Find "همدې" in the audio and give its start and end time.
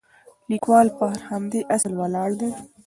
1.29-1.61